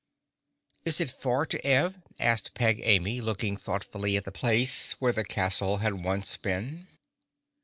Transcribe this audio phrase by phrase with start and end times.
[0.83, 5.23] "Is it far to Ev?" asked Peg Amy, looking thoughtfully at the place where the
[5.23, 6.87] castle had once been.